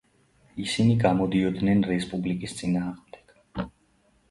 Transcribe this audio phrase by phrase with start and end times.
[0.63, 3.39] ისინი გამოდიოდნენ რესპუბლიკის წინააღმდეგ.